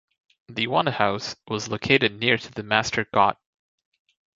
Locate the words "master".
2.63-3.05